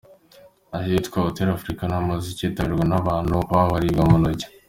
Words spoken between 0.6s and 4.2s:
ahitwa Hotel Africana maze cyitabirwa nabantu babarirwa ku